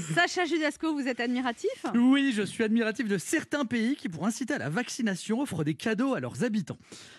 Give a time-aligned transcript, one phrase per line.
[0.00, 4.54] Sacha Judasco, vous êtes admiratif Oui, je suis admiratif de certains pays qui, pour inciter
[4.54, 6.78] à la vaccination, offrent des cadeaux à leurs habitants.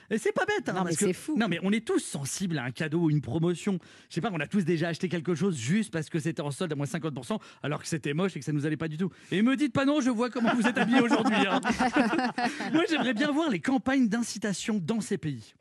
[0.09, 1.35] Et c'est pas bête, hein, Non, mais que- fou.
[1.37, 3.79] Non, mais on est tous sensibles à un cadeau ou une promotion.
[4.09, 6.51] Je sais pas, on a tous déjà acheté quelque chose juste parce que c'était en
[6.51, 8.97] solde à moins 50%, alors que c'était moche et que ça nous allait pas du
[8.97, 9.11] tout.
[9.31, 11.35] Et me dites pas non, je vois comment vous êtes habillés aujourd'hui.
[11.47, 11.59] hein.
[12.73, 15.53] Moi, j'aimerais bien voir les campagnes d'incitation dans ces pays.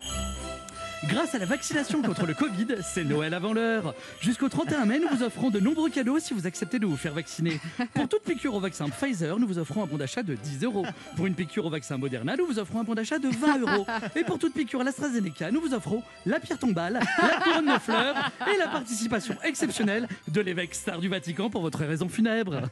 [1.08, 3.94] Grâce à la vaccination contre le Covid, c'est Noël avant l'heure.
[4.20, 7.12] Jusqu'au 31 mai, nous vous offrons de nombreux cadeaux si vous acceptez de vous faire
[7.14, 7.60] vacciner.
[7.94, 10.84] Pour toute piqûre au vaccin Pfizer, nous vous offrons un bon d'achat de 10 euros.
[11.16, 13.86] Pour une piqûre au vaccin Moderna, nous vous offrons un bon d'achat de 20 euros.
[14.16, 17.78] Et pour toute piqûre à l'AstraZeneca, nous vous offrons la pierre tombale, la couronne de
[17.78, 22.62] fleurs et la participation exceptionnelle de l'évêque star du Vatican pour votre raison funèbre.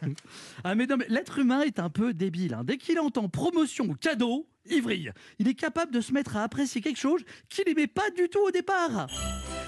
[0.65, 2.55] Ah mais l'être humain est un peu débile.
[2.55, 2.63] hein.
[2.65, 5.13] Dès qu'il entend promotion ou cadeau, il vrille.
[5.39, 8.41] Il est capable de se mettre à apprécier quelque chose qu'il n'aimait pas du tout
[8.41, 9.09] au départ.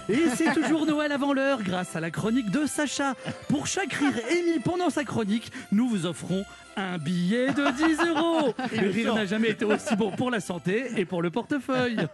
[0.08, 3.14] Et c'est toujours Noël avant l'heure grâce à la chronique de Sacha.
[3.48, 6.44] Pour chaque rire émis pendant sa chronique, nous vous offrons
[6.76, 8.54] un billet de 10 euros.
[8.72, 12.06] Le rire n'a jamais été aussi bon pour la santé et pour le portefeuille.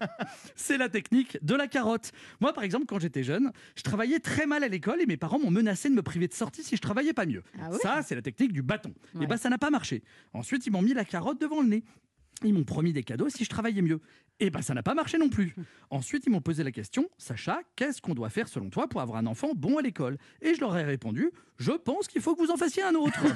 [0.54, 2.12] C'est la technique de la carotte.
[2.40, 5.38] Moi, par exemple, quand j'étais jeune, je travaillais très mal à l'école et mes parents
[5.38, 7.42] m'ont menacé de me priver de sortie si je travaillais pas mieux.
[7.60, 8.92] Ah Ça, c'est la technique du bâton.
[9.14, 9.24] Ouais.
[9.24, 10.02] Et ben, ça n'a pas marché.
[10.32, 11.84] Ensuite, ils m'ont mis la carotte devant le nez.
[12.42, 14.00] Ils m'ont promis des cadeaux si je travaillais mieux.
[14.42, 15.54] Et ben ça n'a pas marché non plus.
[15.90, 19.18] Ensuite, ils m'ont posé la question, Sacha, qu'est-ce qu'on doit faire selon toi pour avoir
[19.18, 20.16] un enfant bon à l'école?
[20.40, 23.20] Et je leur ai répondu, je pense qu'il faut que vous en fassiez un autre.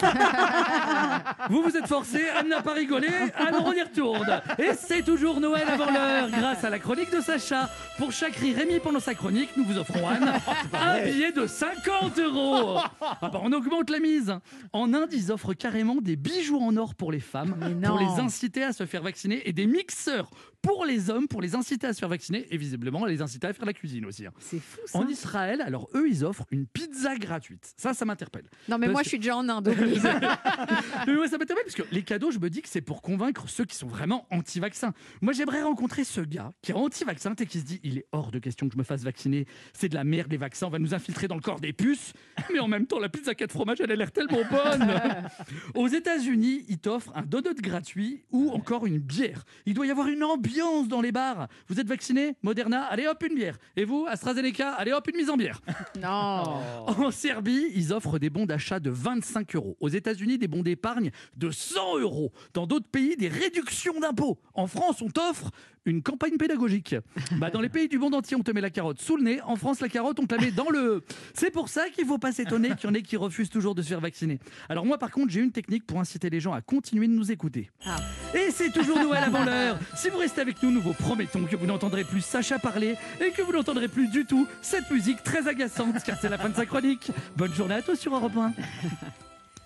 [1.50, 4.40] vous vous êtes forcé, Anne n'a pas rigolé, alors on y retourne.
[4.58, 7.68] Et c'est toujours Noël avant l'heure, grâce à la chronique de Sacha.
[7.98, 10.32] Pour chaque rire émis pendant sa chronique, nous vous offrons, Anne,
[10.72, 12.78] un billet de 50 euros.
[13.00, 14.34] Ah bah, on augmente la mise.
[14.72, 18.64] En Inde, ils offrent carrément des bijoux en or pour les femmes, pour les inciter
[18.64, 20.30] à se faire vacciner, et des mixeurs
[20.62, 23.52] pour les hommes, pour les inciter à se faire vacciner, et visiblement les inciter à
[23.52, 24.24] faire la cuisine aussi.
[24.26, 24.32] hein.
[24.38, 24.98] C'est fou ça.
[24.98, 27.74] En Israël, alors eux, ils offrent une pizza gratuite.
[27.76, 28.44] Ça, ça m'interpelle.
[28.68, 29.74] Non mais Parce moi que- je suis déjà en Inde.
[31.34, 33.74] Ça m'interpelle parce que les cadeaux, je me dis que c'est pour convaincre ceux qui
[33.74, 34.92] sont vraiment anti-vaccins.
[35.20, 38.30] Moi, j'aimerais rencontrer ce gars qui est anti-vaccin et qui se dit il est hors
[38.30, 39.45] de question que je me fasse vacciner.
[39.72, 42.12] C'est de la merde, les vaccins, on va nous infiltrer dans le corps des puces.
[42.52, 44.89] Mais en même temps, la pizza 4 fromages, elle a l'air tellement bonne.
[45.74, 49.42] Aux États-Unis, ils t'offrent un donut gratuit ou encore une bière.
[49.66, 51.48] Il doit y avoir une ambiance dans les bars.
[51.66, 52.84] Vous êtes vacciné Moderna?
[52.84, 53.58] Allez hop, une bière.
[53.74, 54.74] Et vous, AstraZeneca?
[54.74, 55.61] Allez hop, une mise en bière.
[56.01, 56.61] non.
[56.86, 59.77] En Serbie, ils offrent des bons d'achat de 25 euros.
[59.80, 62.33] Aux États-Unis, des bons d'épargne de 100 euros.
[62.52, 64.39] Dans d'autres pays, des réductions d'impôts.
[64.55, 65.51] En France, on t'offre
[65.86, 66.96] une campagne pédagogique.
[67.39, 69.40] Bah, dans les pays du monde entier, on te met la carotte sous le nez.
[69.42, 71.02] En France, la carotte, on te la met dans le.
[71.34, 73.83] C'est pour ça qu'il faut pas s'étonner qu'il y en ait qui refusent toujours de
[73.83, 74.39] se faire vacciner.
[74.68, 77.33] Alors moi, par contre, j'ai une technique pour inciter les gens à continuer de nous
[77.33, 77.70] écouter.
[77.84, 77.96] Ah.
[78.34, 79.79] Et c'est toujours Noël avant l'heure.
[79.96, 83.30] Si vous restez avec nous, nous vous promettons que vous n'entendrez plus Sacha parler et
[83.30, 86.55] que vous n'entendrez plus du tout cette musique très agaçante, car c'est la fin de
[86.55, 87.11] sa chronique.
[87.36, 88.52] Bonne journée à tous sur Europe 1.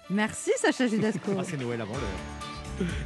[0.08, 1.32] Merci Sacha Judasco.
[1.38, 2.84] Ah.